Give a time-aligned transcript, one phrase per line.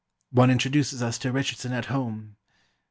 [0.31, 2.37] One introduces us to Richardson at home.